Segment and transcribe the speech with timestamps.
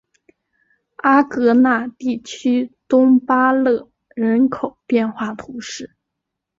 [1.03, 5.95] 阿戈讷地区东巴勒人口变化图示